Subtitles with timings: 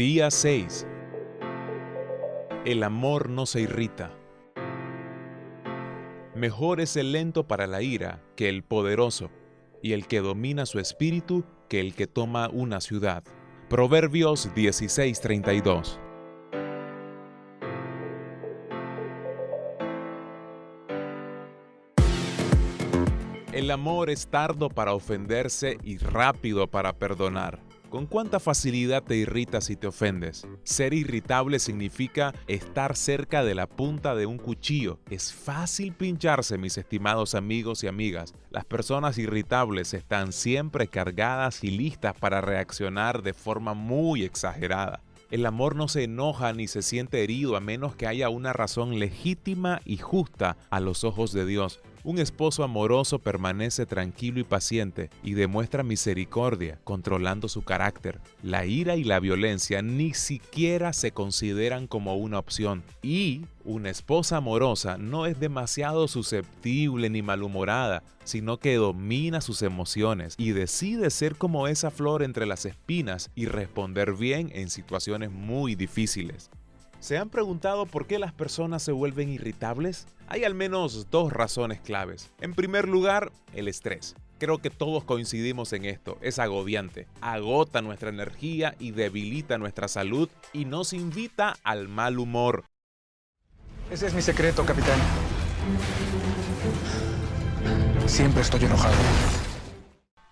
[0.00, 0.86] Día 6.
[2.64, 4.10] El amor no se irrita.
[6.34, 9.30] Mejor es el lento para la ira que el poderoso,
[9.82, 13.24] y el que domina su espíritu que el que toma una ciudad.
[13.68, 16.00] Proverbios 16:32.
[23.52, 27.69] El amor es tardo para ofenderse y rápido para perdonar.
[27.90, 30.46] ¿Con cuánta facilidad te irritas y te ofendes?
[30.62, 35.00] Ser irritable significa estar cerca de la punta de un cuchillo.
[35.10, 38.32] Es fácil pincharse, mis estimados amigos y amigas.
[38.50, 45.02] Las personas irritables están siempre cargadas y listas para reaccionar de forma muy exagerada.
[45.32, 49.00] El amor no se enoja ni se siente herido a menos que haya una razón
[49.00, 51.80] legítima y justa a los ojos de Dios.
[52.02, 58.20] Un esposo amoroso permanece tranquilo y paciente y demuestra misericordia, controlando su carácter.
[58.42, 62.82] La ira y la violencia ni siquiera se consideran como una opción.
[63.02, 70.36] Y una esposa amorosa no es demasiado susceptible ni malhumorada, sino que domina sus emociones
[70.38, 75.74] y decide ser como esa flor entre las espinas y responder bien en situaciones muy
[75.74, 76.50] difíciles.
[77.00, 80.06] ¿Se han preguntado por qué las personas se vuelven irritables?
[80.32, 82.30] Hay al menos dos razones claves.
[82.40, 84.14] En primer lugar, el estrés.
[84.38, 86.18] Creo que todos coincidimos en esto.
[86.22, 92.62] Es agobiante, agota nuestra energía y debilita nuestra salud y nos invita al mal humor.
[93.90, 95.00] Ese es mi secreto, capitán.
[98.06, 98.94] Siempre estoy enojado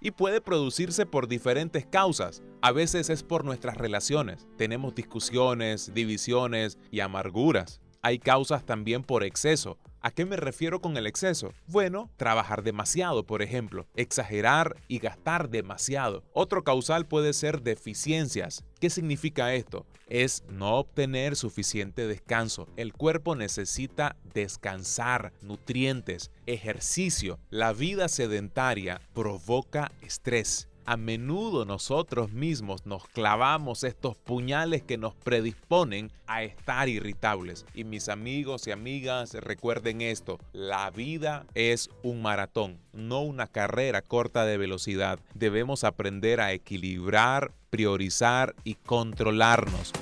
[0.00, 2.42] y puede producirse por diferentes causas.
[2.62, 4.48] A veces es por nuestras relaciones.
[4.58, 7.80] Tenemos discusiones, divisiones y amarguras.
[8.04, 9.78] Hay causas también por exceso.
[10.02, 11.54] ¿A qué me refiero con el exceso?
[11.68, 16.22] Bueno, trabajar demasiado, por ejemplo, exagerar y gastar demasiado.
[16.34, 18.62] Otro causal puede ser deficiencias.
[18.78, 19.86] ¿Qué significa esto?
[20.06, 22.68] Es no obtener suficiente descanso.
[22.76, 27.38] El cuerpo necesita descansar, nutrientes, ejercicio.
[27.48, 35.14] La vida sedentaria provoca estrés a menudo nosotros mismos nos clavamos estos puñales que nos
[35.14, 37.66] predisponen a estar irritables.
[37.74, 44.02] Y mis amigos y amigas, recuerden esto, la vida es un maratón, no una carrera
[44.02, 45.18] corta de velocidad.
[45.34, 49.92] Debemos aprender a equilibrar, priorizar y controlarnos.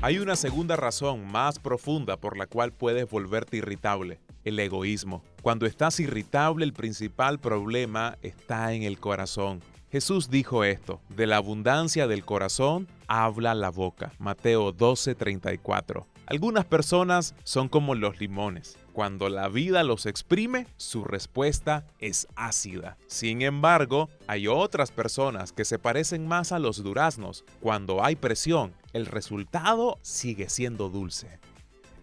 [0.00, 5.22] Hay una segunda razón más profunda por la cual puedes volverte irritable, el egoísmo.
[5.42, 9.62] Cuando estás irritable, el principal problema está en el corazón.
[9.90, 14.12] Jesús dijo esto, de la abundancia del corazón habla la boca.
[14.18, 16.06] Mateo 12:34.
[16.26, 18.76] Algunas personas son como los limones.
[18.92, 22.98] Cuando la vida los exprime, su respuesta es ácida.
[23.06, 27.44] Sin embargo, hay otras personas que se parecen más a los duraznos.
[27.60, 31.38] Cuando hay presión, el resultado sigue siendo dulce.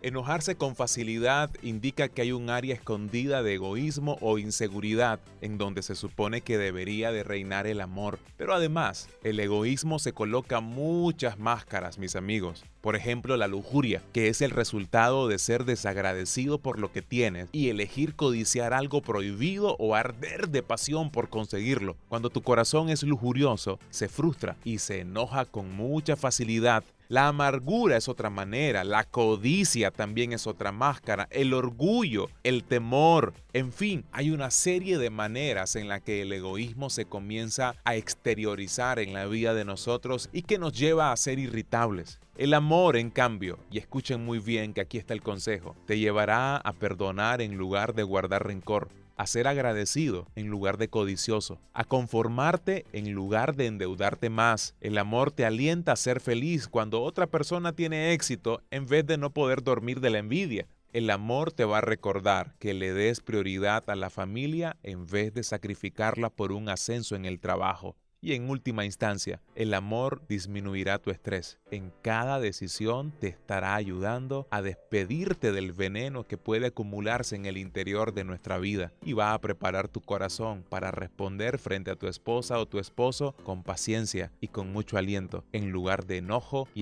[0.06, 5.82] Enojarse con facilidad indica que hay un área escondida de egoísmo o inseguridad en donde
[5.82, 8.20] se supone que debería de reinar el amor.
[8.38, 12.66] Pero además, el egoísmo se coloca muchas máscaras, mis amigos.
[12.86, 17.50] Por ejemplo, la lujuria, que es el resultado de ser desagradecido por lo que tienes
[17.52, 21.98] y elegir codiciar algo prohibido o arder de pasión por conseguirlo.
[22.10, 27.98] Cuando tu corazón es lujurioso, se frustra y se enoja con mucha facilidad la amargura
[27.98, 34.06] es otra manera, la codicia también es otra máscara, el orgullo, el temor, en fin,
[34.12, 39.14] hay una serie de maneras en la que el egoísmo se comienza a exteriorizar en
[39.14, 42.20] la vida de nosotros y que nos lleva a ser irritables.
[42.38, 46.58] El amor, en cambio, y escuchen muy bien que aquí está el consejo, te llevará
[46.58, 51.86] a perdonar en lugar de guardar rencor a ser agradecido en lugar de codicioso, a
[51.86, 54.76] conformarte en lugar de endeudarte más.
[54.82, 59.18] El amor te alienta a ser feliz cuando otra persona tiene éxito en vez de
[59.18, 60.68] no poder dormir de la envidia.
[60.92, 65.34] El amor te va a recordar que le des prioridad a la familia en vez
[65.34, 67.96] de sacrificarla por un ascenso en el trabajo.
[68.26, 71.60] Y en última instancia, el amor disminuirá tu estrés.
[71.70, 77.56] En cada decisión te estará ayudando a despedirte del veneno que puede acumularse en el
[77.56, 82.08] interior de nuestra vida y va a preparar tu corazón para responder frente a tu
[82.08, 86.82] esposa o tu esposo con paciencia y con mucho aliento en lugar de enojo y